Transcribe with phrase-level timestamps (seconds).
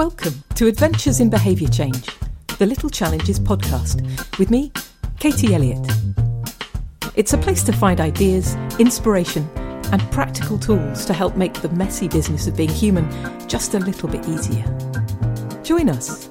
[0.00, 2.08] Welcome to Adventures in Behaviour Change,
[2.56, 4.00] the Little Challenges podcast,
[4.38, 4.72] with me,
[5.18, 5.86] Katie Elliott.
[7.16, 9.46] It's a place to find ideas, inspiration,
[9.92, 13.06] and practical tools to help make the messy business of being human
[13.46, 14.64] just a little bit easier.
[15.64, 16.30] Join us.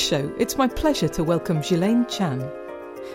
[0.00, 2.50] Today's show, it's my pleasure to welcome Ghilaine Chan.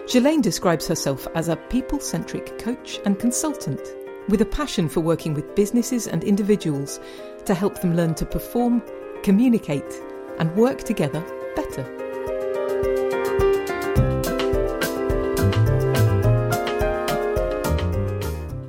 [0.07, 3.81] Ghilaine describes herself as a people centric coach and consultant
[4.30, 6.99] with a passion for working with businesses and individuals
[7.45, 8.84] to help them learn to perform,
[9.23, 9.99] communicate,
[10.38, 11.21] and work together
[11.55, 11.84] better.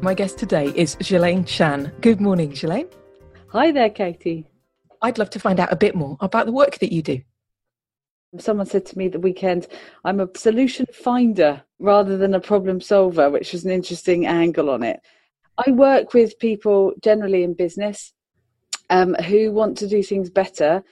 [0.00, 1.92] My guest today is Ghilaine Chan.
[2.00, 2.88] Good morning, Ghilaine.
[3.48, 4.46] Hi there, Katie.
[5.02, 7.20] I'd love to find out a bit more about the work that you do.
[8.38, 9.66] Someone said to me the weekend,
[10.04, 14.82] I'm a solution finder rather than a problem solver, which was an interesting angle on
[14.82, 15.00] it.
[15.66, 18.12] I work with people generally in business
[18.90, 20.82] um, who want to do things better.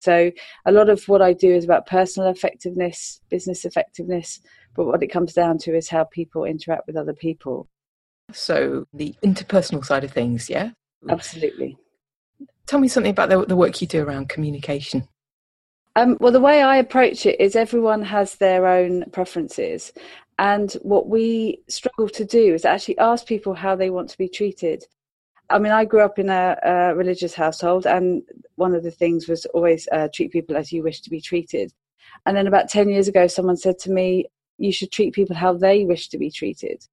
[0.00, 0.30] So,
[0.64, 4.40] a lot of what I do is about personal effectiveness, business effectiveness,
[4.76, 7.68] but what it comes down to is how people interact with other people.
[8.32, 10.70] So, the interpersonal side of things, yeah?
[11.08, 11.76] Absolutely.
[12.66, 15.08] Tell me something about the, the work you do around communication.
[15.98, 19.92] Um, well, the way I approach it is everyone has their own preferences.
[20.38, 24.28] And what we struggle to do is actually ask people how they want to be
[24.28, 24.84] treated.
[25.50, 28.22] I mean, I grew up in a, a religious household, and
[28.54, 31.72] one of the things was always uh, treat people as you wish to be treated.
[32.26, 34.26] And then about 10 years ago, someone said to me,
[34.56, 36.86] You should treat people how they wish to be treated.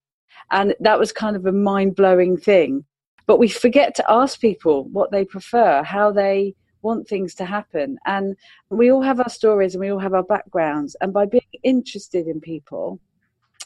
[0.50, 2.86] And that was kind of a mind blowing thing.
[3.28, 6.56] But we forget to ask people what they prefer, how they
[6.86, 7.98] want things to happen.
[8.06, 8.38] And
[8.70, 10.96] we all have our stories and we all have our backgrounds.
[11.02, 13.00] And by being interested in people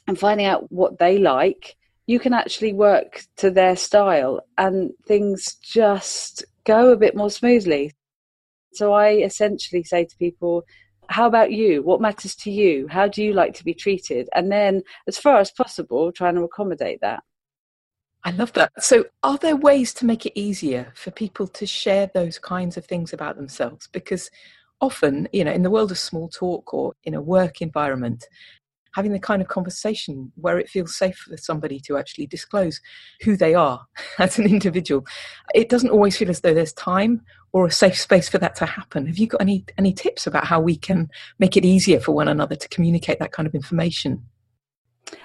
[0.07, 1.75] and finding out what they like,
[2.07, 7.93] you can actually work to their style and things just go a bit more smoothly.
[8.73, 10.63] So I essentially say to people,
[11.09, 11.83] how about you?
[11.83, 12.87] What matters to you?
[12.87, 14.29] How do you like to be treated?
[14.33, 17.23] And then, as far as possible, trying to accommodate that.
[18.23, 18.71] I love that.
[18.83, 22.85] So, are there ways to make it easier for people to share those kinds of
[22.85, 23.87] things about themselves?
[23.87, 24.29] Because
[24.81, 28.27] often, you know, in the world of small talk or in a work environment,
[28.93, 32.81] having the kind of conversation where it feels safe for somebody to actually disclose
[33.21, 33.85] who they are
[34.19, 35.05] as an individual,
[35.55, 37.21] it doesn't always feel as though there's time
[37.53, 39.07] or a safe space for that to happen.
[39.07, 41.09] Have you got any any tips about how we can
[41.39, 44.25] make it easier for one another to communicate that kind of information?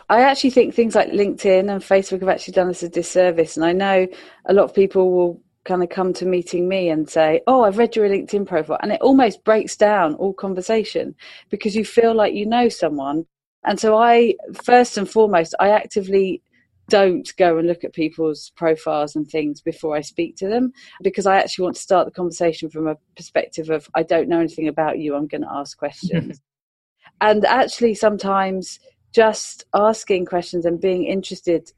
[0.08, 3.56] I actually think things like LinkedIn and Facebook have actually done us a disservice.
[3.56, 4.06] And I know
[4.46, 7.78] a lot of people will kind of come to meeting me and say, Oh, I've
[7.78, 8.78] read your LinkedIn profile.
[8.82, 11.14] And it almost breaks down all conversation
[11.50, 13.26] because you feel like you know someone.
[13.64, 16.42] And so I, first and foremost, I actively
[16.88, 20.72] don't go and look at people's profiles and things before I speak to them
[21.02, 24.38] because I actually want to start the conversation from a perspective of I don't know
[24.38, 26.40] anything about you, I'm going to ask questions.
[27.20, 28.80] and actually, sometimes
[29.14, 31.72] just asking questions and being interested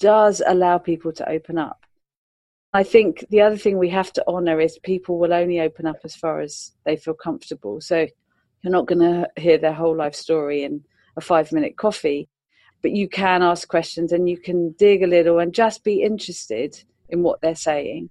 [0.00, 1.86] does allow people to open up.
[2.72, 5.98] I think the other thing we have to honour is people will only open up
[6.02, 7.80] as far as they feel comfortable.
[7.80, 8.08] So
[8.62, 10.84] you're not going to hear their whole life story in
[11.16, 12.28] a five minute coffee,
[12.82, 16.82] but you can ask questions and you can dig a little and just be interested
[17.08, 18.10] in what they're saying.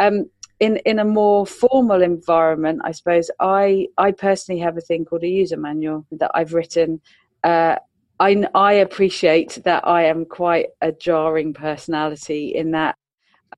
[0.00, 5.04] Um, in in a more formal environment, I suppose I I personally have a thing
[5.04, 7.00] called a user manual that I've written
[7.44, 7.76] uh,
[8.20, 12.96] I, I appreciate that I am quite a jarring personality in that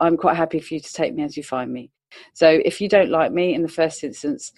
[0.01, 1.91] I'm quite happy for you to take me as you find me.
[2.33, 4.53] So if you don't like me in the first instance,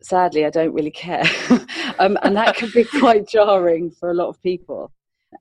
[0.00, 1.24] sadly, I don't really care.
[1.98, 4.92] um, and that can be quite jarring for a lot of people.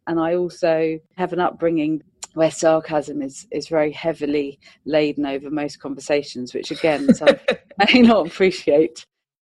[0.07, 2.01] And I also have an upbringing
[2.34, 7.36] where sarcasm is, is very heavily laden over most conversations, which again, some
[7.94, 9.06] may not appreciate.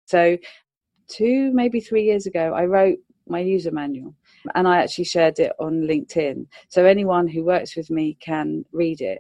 [0.06, 0.38] So,
[1.08, 4.16] two, maybe three years ago, I wrote my user manual
[4.56, 6.48] and I actually shared it on LinkedIn.
[6.70, 9.20] So anyone who works with me can read it.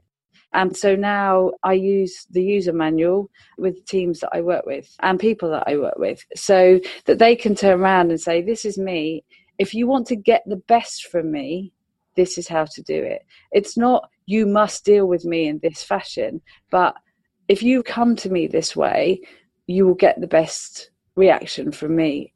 [0.53, 5.19] And so now I use the user manual with teams that I work with and
[5.19, 8.77] people that I work with so that they can turn around and say, This is
[8.77, 9.23] me.
[9.57, 11.71] If you want to get the best from me,
[12.15, 13.25] this is how to do it.
[13.51, 16.95] It's not you must deal with me in this fashion, but
[17.47, 19.21] if you come to me this way,
[19.67, 22.33] you will get the best reaction from me.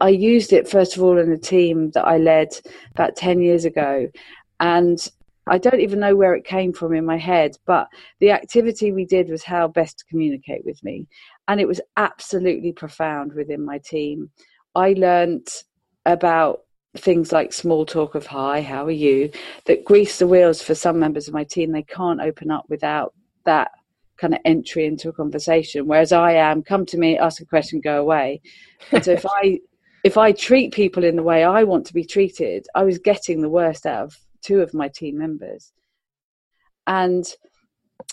[0.00, 2.48] I used it first of all in a team that I led
[2.92, 4.08] about 10 years ago.
[4.60, 5.06] And
[5.46, 7.88] I don't even know where it came from in my head, but
[8.20, 11.06] the activity we did was how best to communicate with me.
[11.46, 14.30] And it was absolutely profound within my team.
[14.74, 15.46] I learned
[16.04, 16.62] about
[16.96, 19.30] things like small talk of hi, how are you,
[19.66, 21.70] that grease the wheels for some members of my team.
[21.70, 23.14] They can't open up without
[23.44, 23.70] that
[24.16, 25.86] kind of entry into a conversation.
[25.86, 28.40] Whereas I am, come to me, ask a question, go away.
[28.90, 29.60] And so if I
[30.06, 33.42] if I treat people in the way I want to be treated, I was getting
[33.42, 35.72] the worst out of two of my team members.
[36.86, 37.26] And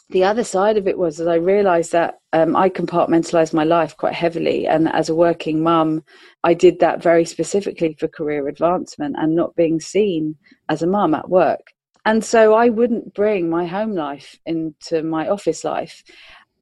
[0.10, 3.96] the other side of it was that I realized that um, I compartmentalized my life
[3.96, 4.66] quite heavily.
[4.66, 6.04] And as a working mum,
[6.44, 10.36] I did that very specifically for career advancement and not being seen
[10.70, 11.74] as a mum at work.
[12.06, 16.04] And so I wouldn't bring my home life into my office life.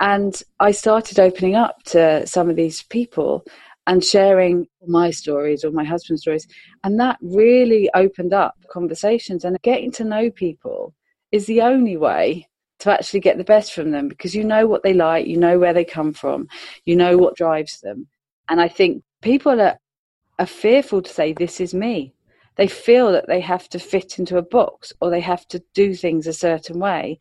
[0.02, 3.46] And I started opening up to some of these people
[3.88, 6.48] and sharing my stories or my husband's stories.
[6.84, 10.94] And that really opened up conversations and getting to know people
[11.32, 12.48] is the only way
[12.80, 15.60] to actually get the best from them because you know what they like, you know
[15.60, 16.48] where they come from,
[16.86, 18.08] you know what drives them.
[18.50, 19.78] And I think people are,
[20.40, 22.14] are fearful to say, This is me.
[22.58, 25.96] They feel that they have to fit into a box or they have to do
[25.96, 27.18] things a certain way.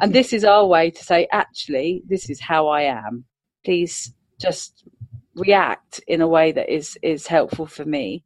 [0.00, 0.18] And mm-hmm.
[0.18, 3.24] this is our way to say, Actually, this is how I am.
[3.64, 4.84] Please just
[5.34, 8.24] react in a way that is is helpful for me.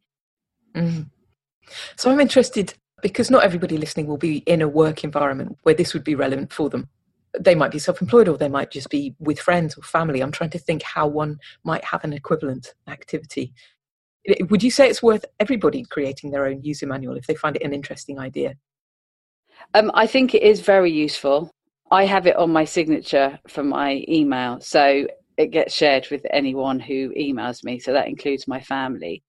[0.75, 1.09] Mm.
[1.95, 5.93] So I'm interested because not everybody listening will be in a work environment where this
[5.93, 6.89] would be relevant for them.
[7.39, 10.21] They might be self-employed or they might just be with friends or family.
[10.21, 13.53] I'm trying to think how one might have an equivalent activity.
[14.49, 17.63] Would you say it's worth everybody creating their own user manual if they find it
[17.63, 18.55] an interesting idea?
[19.73, 21.51] Um, I think it is very useful.
[21.91, 24.59] I have it on my signature for my email.
[24.59, 25.07] So
[25.37, 27.79] it gets shared with anyone who emails me.
[27.79, 29.23] So that includes my family.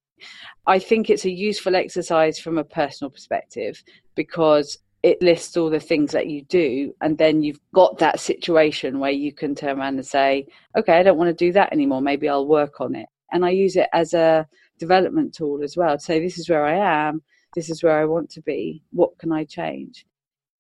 [0.67, 3.83] I think it's a useful exercise from a personal perspective
[4.15, 8.99] because it lists all the things that you do and then you've got that situation
[8.99, 10.45] where you can turn around and say
[10.77, 13.51] okay i don't want to do that anymore maybe i'll work on it and i
[13.51, 14.45] use it as a
[14.79, 17.23] development tool as well to say this is where i am
[17.55, 20.05] this is where i want to be what can i change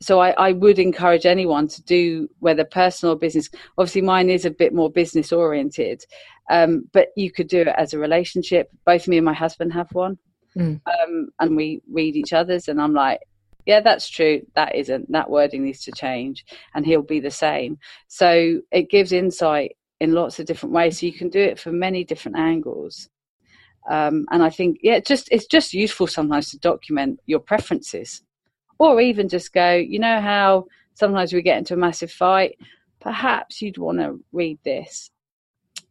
[0.01, 3.51] so I, I, would encourage anyone to do whether personal or business.
[3.77, 6.05] Obviously, mine is a bit more business oriented,
[6.51, 8.71] um, but you could do it as a relationship.
[8.87, 10.19] Both me and my husband have one,
[10.57, 10.81] mm.
[10.87, 12.69] um, and we read each other's.
[12.69, 13.21] And I'm like,
[13.67, 14.43] yeah, that's true.
[14.55, 15.11] That isn't.
[15.11, 16.45] That wording needs to change,
[16.75, 17.79] and he'll be the same.
[18.07, 21.01] So it gives insight in lots of different ways.
[21.01, 23.09] So you can do it from many different angles.
[23.91, 28.23] Um, and I think, yeah, just it's just useful sometimes to document your preferences
[28.79, 32.57] or even just go, you know how sometimes we get into a massive fight?
[33.01, 35.11] Perhaps you'd want to read this.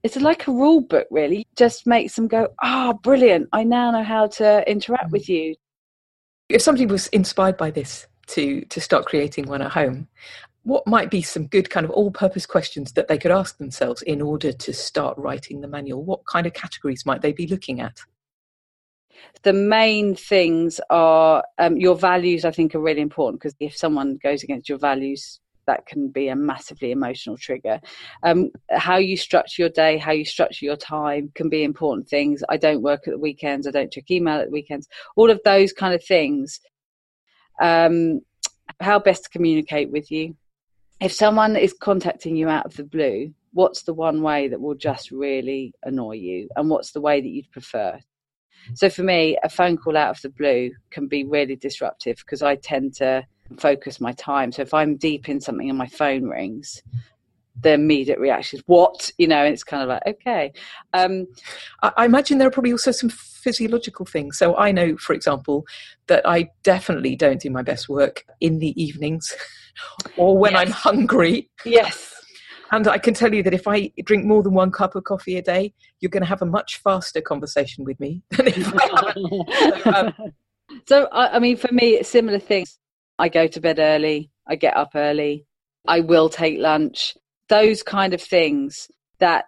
[0.04, 1.48] It's like a rule book, really.
[1.56, 3.50] Just makes them go, oh, brilliant.
[3.52, 5.30] I now know how to interact with mm.
[5.30, 5.56] you.
[6.50, 10.08] If somebody was inspired by this to, to start creating one at home,
[10.64, 14.02] what might be some good kind of all purpose questions that they could ask themselves
[14.02, 16.04] in order to start writing the manual?
[16.04, 18.00] What kind of categories might they be looking at?
[19.44, 24.18] The main things are um, your values i think are really important because if someone
[24.22, 27.82] goes against your values that can be a massively emotional trigger.
[28.24, 32.42] Um, how you structure your day how you structure your time can be important things.
[32.50, 35.42] I don't work at the weekends i don't check email at the weekends all of
[35.46, 36.60] those kind of things.
[37.62, 38.22] Um,
[38.80, 40.36] how best to communicate with you.
[41.02, 44.76] If someone is contacting you out of the blue what's the one way that will
[44.76, 48.00] just really annoy you and what's the way that you'd prefer
[48.74, 52.42] so for me, a phone call out of the blue can be really disruptive because
[52.42, 53.26] I tend to
[53.58, 54.52] focus my time.
[54.52, 56.82] So if I'm deep in something and my phone rings,
[57.60, 59.10] the immediate reaction is what?
[59.18, 60.54] You know and it's kind of like okay.
[60.94, 61.26] Um,
[61.82, 64.38] I, imagine there are probably also some physiological things.
[64.38, 65.66] So i know for example
[66.08, 69.34] that i definitely don't do my best work in the evenings
[70.18, 70.62] or when yes.
[70.62, 71.50] i'm hungry.
[71.66, 72.17] Yes
[72.72, 75.38] and I can tell you that if I drink more than one cup of coffee
[75.38, 79.14] a day, you're going to have a much faster conversation with me than if I
[79.14, 80.14] so, um,
[80.86, 82.78] so I, mean, for me, it's similar things.
[83.20, 85.46] I go to bed early, I get up early,
[85.88, 87.16] I will take lunch.
[87.50, 89.46] Those kind of things that,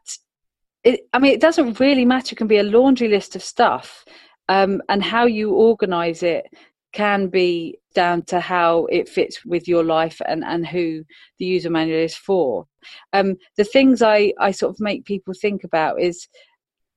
[0.83, 2.33] it, I mean, it doesn't really matter.
[2.33, 4.05] It can be a laundry list of stuff.
[4.47, 6.45] Um, and how you organize it
[6.93, 11.03] can be down to how it fits with your life and, and who
[11.38, 12.65] the user manual is for.
[13.13, 16.27] Um, the things I, I sort of make people think about is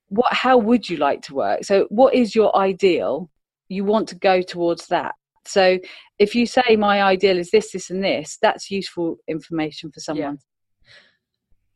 [0.08, 1.64] what how would you like to work?
[1.64, 3.30] So what is your ideal?
[3.68, 5.14] You want to go towards that.
[5.44, 5.78] So
[6.18, 10.38] if you say my ideal is this, this and this, that's useful information for someone.
[10.84, 10.90] Yeah.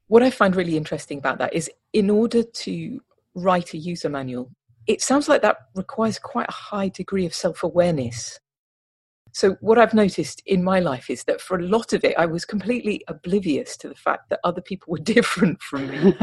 [0.08, 3.00] What I find really interesting about that is in order to
[3.34, 4.50] write a user manual,
[4.86, 8.38] it sounds like that requires quite a high degree of self awareness.
[9.36, 12.24] So, what I've noticed in my life is that for a lot of it, I
[12.24, 16.16] was completely oblivious to the fact that other people were different from me.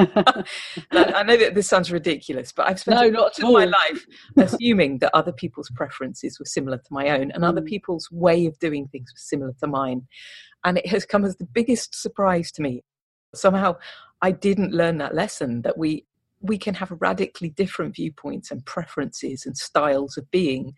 [0.91, 4.97] I know that this sounds ridiculous, but I've spent no, lot of my life assuming
[4.97, 7.47] that other people's preferences were similar to my own and mm.
[7.47, 10.07] other people's way of doing things was similar to mine.
[10.63, 12.83] And it has come as the biggest surprise to me.
[13.35, 13.75] Somehow,
[14.23, 16.07] I didn't learn that lesson that we
[16.43, 20.73] we can have radically different viewpoints and preferences and styles of being.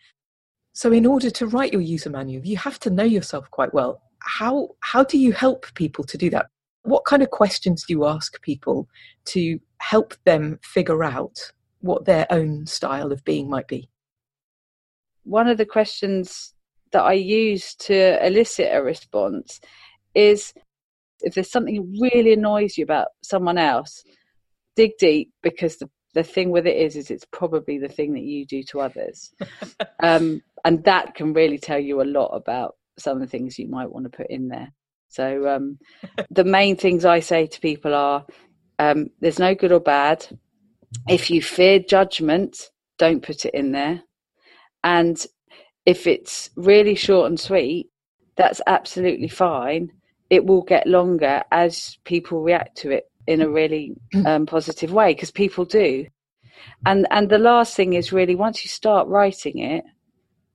[0.76, 4.02] So, in order to write your user manual, you have to know yourself quite well.
[4.20, 6.48] How, how do you help people to do that?
[6.84, 8.90] What kind of questions do you ask people
[9.28, 13.90] to help them figure out what their own style of being might be?
[15.24, 16.54] One of the questions
[16.92, 19.62] that I use to elicit a response
[20.14, 20.54] is
[21.22, 24.04] if there's something really annoys you about someone else,
[24.76, 28.24] dig deep because the the thing with it is is it's probably the thing that
[28.24, 29.34] you do to others
[30.02, 33.70] um, and that can really tell you a lot about some of the things you
[33.70, 34.74] might want to put in there.
[35.08, 35.78] So um,
[36.30, 38.26] the main things i say to people are
[38.80, 40.28] um, there's no good or bad.
[41.08, 44.02] If you fear judgment don't put it in there.
[44.84, 45.24] And
[45.86, 47.90] if it's really short and sweet
[48.36, 49.92] that's absolutely fine.
[50.30, 53.96] It will get longer as people react to it in a really
[54.26, 56.06] um, positive way because people do.
[56.86, 59.84] And and the last thing is really once you start writing it,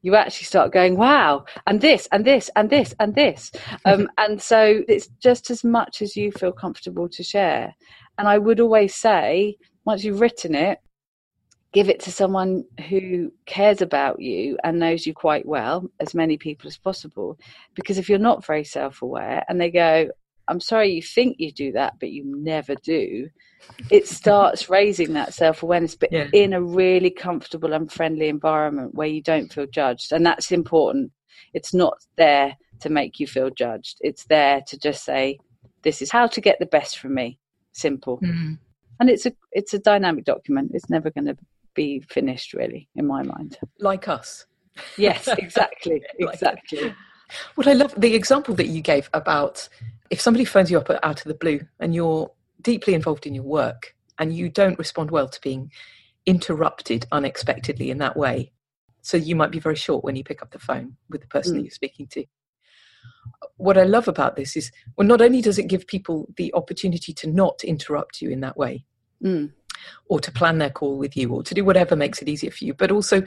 [0.03, 3.53] you actually start going, wow, and this and this and this and this,
[3.85, 7.75] um, and so it's just as much as you feel comfortable to share.
[8.19, 10.79] And I would always say, once you've written it,
[11.73, 16.37] give it to someone who cares about you and knows you quite well, as many
[16.37, 17.39] people as possible.
[17.75, 20.11] Because if you're not very self aware and they go,
[20.51, 23.29] I'm sorry you think you do that, but you never do.
[23.91, 26.29] It starts raising that self awareness, but yeah.
[26.33, 30.13] in a really comfortable and friendly environment where you don't feel judged.
[30.13, 31.13] And that's important.
[31.55, 35.39] It's not there to make you feel judged, it's there to just say,
[35.83, 37.39] This is how to get the best from me.
[37.73, 38.19] Simple.
[38.19, 38.55] Mm-hmm.
[38.99, 40.73] And it's a it's a dynamic document.
[40.75, 41.37] It's never going to
[41.75, 43.59] be finished, really, in my mind.
[43.79, 44.47] Like us.
[44.97, 46.03] Yes, exactly.
[46.19, 46.95] like exactly.
[47.57, 49.69] Well, I love the example that you gave about
[50.11, 53.45] if somebody phones you up out of the blue and you're deeply involved in your
[53.45, 55.71] work and you don't respond well to being
[56.27, 58.53] interrupted unexpectedly in that way,
[59.03, 61.53] so you might be very short when you pick up the phone with the person
[61.53, 61.57] mm.
[61.57, 62.25] that you're speaking to.
[63.57, 67.15] What I love about this is, well, not only does it give people the opportunity
[67.15, 68.85] to not interrupt you in that way,
[69.25, 69.51] mm.
[70.07, 72.65] or to plan their call with you, or to do whatever makes it easier for
[72.65, 73.23] you, but also,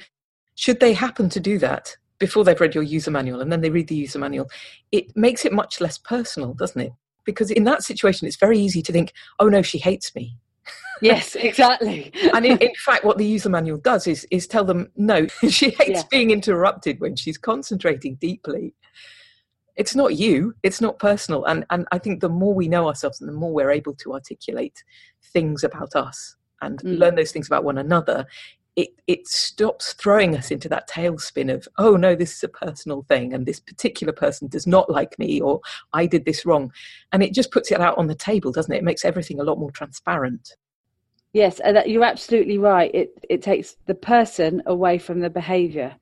[0.56, 3.70] should they happen to do that, before they've read your user manual and then they
[3.70, 4.50] read the user manual,
[4.91, 6.91] it makes it much less personal, doesn't it?
[7.25, 10.38] Because in that situation, it's very easy to think, oh no, she hates me.
[11.01, 12.13] Yes, exactly.
[12.34, 15.72] and in, in, fact, what the user manual does is, is tell them, no, she
[15.72, 16.03] hates yeah.
[16.10, 18.74] being interrupted when she's concentrating deeply.
[19.75, 21.43] It's not you, it's not personal.
[21.43, 24.13] And, and I think the more we know ourselves and the more we're able to
[24.13, 24.82] articulate
[25.34, 26.98] things about us and mm.
[26.98, 28.25] learn those things about one another,
[28.75, 33.03] it it stops throwing us into that tailspin of oh no this is a personal
[33.08, 35.62] thing and this particular person does not like me or
[35.94, 36.72] i did this wrong.
[37.12, 38.77] And it just puts it out on the table doesn't it?
[38.77, 40.56] It makes everything a lot more transparent.
[41.34, 42.92] Yes you're absolutely right.
[42.94, 45.96] It it takes the person away from the behavior.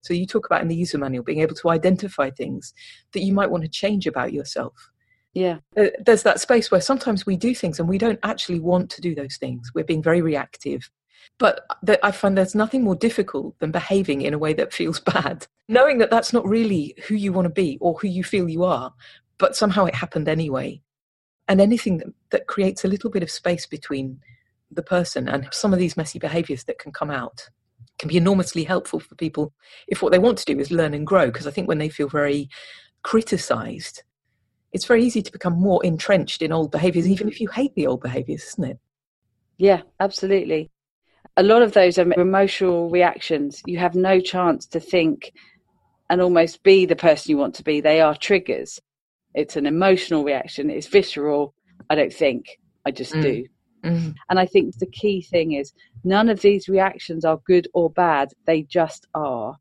[0.00, 2.72] So you talk about in the user manual being able to identify things
[3.12, 4.90] that you might want to change about yourself.
[5.34, 5.58] Yeah.
[5.76, 9.00] Uh, there's that space where sometimes we do things and we don't actually want to
[9.00, 9.70] do those things.
[9.74, 10.90] We're being very reactive
[11.38, 11.64] but
[12.02, 15.98] I find there's nothing more difficult than behaving in a way that feels bad, knowing
[15.98, 18.92] that that's not really who you want to be or who you feel you are,
[19.38, 20.82] but somehow it happened anyway.
[21.46, 24.20] And anything that, that creates a little bit of space between
[24.70, 27.48] the person and some of these messy behaviors that can come out
[27.98, 29.52] can be enormously helpful for people
[29.86, 31.26] if what they want to do is learn and grow.
[31.26, 32.50] Because I think when they feel very
[33.02, 34.02] criticized,
[34.72, 37.86] it's very easy to become more entrenched in old behaviors, even if you hate the
[37.86, 38.78] old behaviors, isn't it?
[39.56, 40.70] Yeah, absolutely
[41.38, 43.62] a lot of those are emotional reactions.
[43.64, 45.32] You have no chance to think
[46.10, 47.80] and almost be the person you want to be.
[47.80, 48.80] They are triggers.
[49.34, 50.68] It's an emotional reaction.
[50.68, 51.54] It's visceral.
[51.88, 52.58] I don't think.
[52.84, 53.22] I just mm.
[53.22, 53.44] do.
[53.84, 54.14] Mm.
[54.28, 58.32] And I think the key thing is none of these reactions are good or bad.
[58.44, 59.56] They just are.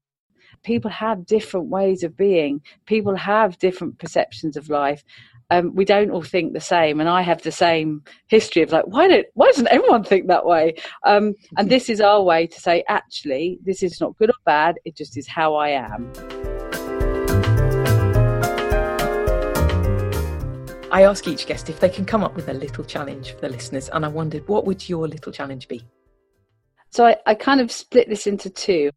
[0.63, 2.59] People have different ways of being.
[2.87, 5.03] People have different perceptions of life
[5.49, 8.85] um, we don't all think the same and i have the same history of like
[8.87, 10.73] why don't why doesn't everyone think that way
[11.05, 14.75] um, and this is our way to say actually this is not good or bad
[14.85, 16.11] it just is how i am
[20.89, 23.49] I ask each guest if they can come up with a little challenge for the
[23.49, 25.83] listeners, and I wondered what would your little challenge be?
[26.91, 28.91] So I, I kind of split this into two.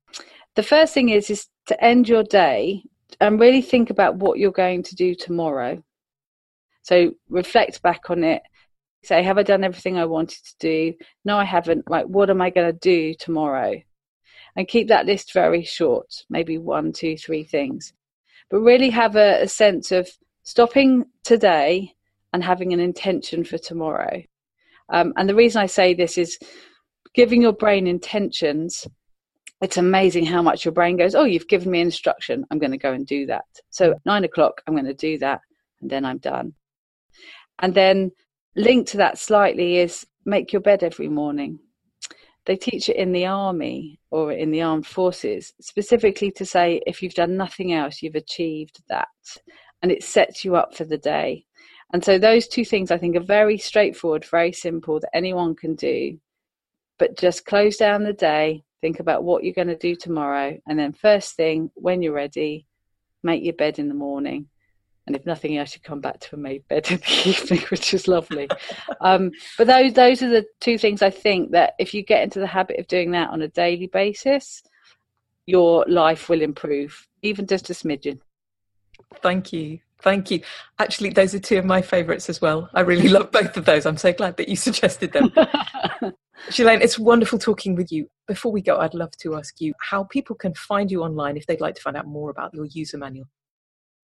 [0.55, 2.85] The first thing is is to end your day
[3.21, 5.83] and really think about what you're going to do tomorrow.
[6.83, 8.43] So reflect back on it.
[9.03, 10.95] Say, have I done everything I wanted to do?
[11.25, 11.89] No, I haven't.
[11.91, 13.75] Like, what am I going to do tomorrow?
[14.57, 17.93] And keep that list very short, maybe one, two, three things.
[18.51, 20.09] But really have a, a sense of
[20.43, 21.95] stopping today
[22.33, 24.23] and having an intention for tomorrow.
[24.93, 26.39] Um, and the reason I say this is
[27.15, 28.87] giving your brain intentions.
[29.63, 32.45] It's amazing how much your brain goes, Oh, you've given me instruction.
[32.51, 33.45] I'm going to go and do that.
[33.71, 35.41] So, nine o'clock, I'm going to do that.
[35.81, 36.55] And then I'm done.
[37.61, 38.11] And then
[38.57, 41.59] linked to that slightly is make your bed every morning.
[42.47, 47.03] They teach it in the army or in the armed forces, specifically to say if
[47.03, 49.09] you've done nothing else, you've achieved that.
[49.83, 51.45] And it sets you up for the day.
[51.93, 55.75] And so those two things I think are very straightforward, very simple that anyone can
[55.75, 56.19] do.
[56.99, 60.79] But just close down the day, think about what you're going to do tomorrow, and
[60.79, 62.67] then first thing when you're ready,
[63.23, 64.49] make your bed in the morning.
[65.07, 67.93] And if nothing else, you come back to a made bed in the evening, which
[67.95, 68.49] is lovely.
[69.01, 72.39] um, but those those are the two things I think that if you get into
[72.39, 74.63] the habit of doing that on a daily basis,
[75.47, 78.21] your life will improve, even just a smidgen.
[79.23, 79.81] Thank you.
[80.03, 80.41] Thank you.
[80.79, 82.71] Actually, those are two of my favourites as well.
[82.73, 83.85] I really love both of those.
[83.85, 85.33] I'm so glad that you suggested them.
[86.51, 88.09] Ghilaine, it's wonderful talking with you.
[88.27, 91.47] Before we go, I'd love to ask you how people can find you online if
[91.47, 93.27] they'd like to find out more about your user manual.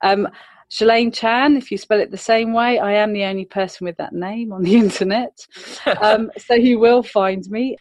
[0.00, 0.28] Um,
[0.78, 3.98] Ghilaine Chan, if you spell it the same way, I am the only person with
[3.98, 5.46] that name on the internet.
[6.00, 7.76] Um, so you will find me.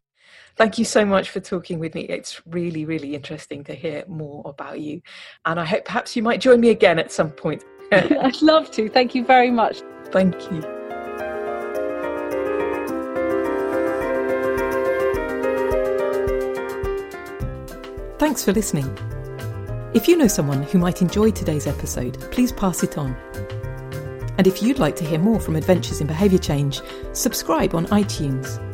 [0.58, 2.02] Thank you so much for talking with me.
[2.02, 5.02] It's really, really interesting to hear more about you.
[5.46, 7.64] And I hope perhaps you might join me again at some point.
[7.92, 8.90] I'd love to.
[8.90, 9.82] Thank you very much.
[10.06, 10.62] Thank you.
[18.18, 18.86] Thanks for listening.
[19.94, 23.16] If you know someone who might enjoy today's episode, please pass it on.
[24.38, 26.82] And if you'd like to hear more from Adventures in Behaviour Change,
[27.14, 28.71] subscribe on iTunes.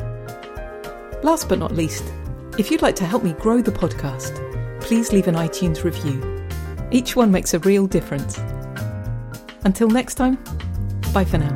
[1.27, 2.05] Last but not least,
[2.57, 4.31] if you'd like to help me grow the podcast,
[4.79, 6.47] please leave an iTunes review.
[6.89, 8.37] Each one makes a real difference.
[9.65, 10.35] Until next time,
[11.13, 11.53] bye for now.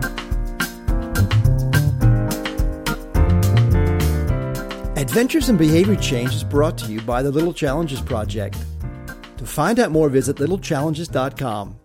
[4.98, 8.58] Adventures in Behavior Change is brought to you by the Little Challenges Project.
[9.38, 11.81] To find out more, visit littlechallenges.com.